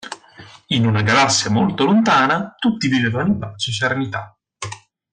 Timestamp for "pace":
3.37-3.69